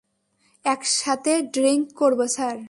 [0.65, 2.57] একসাথে ড্রিংক করবো স্যার।